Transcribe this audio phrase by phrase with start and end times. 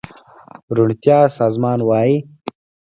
[0.75, 2.13] روڼتيا سازمان وايي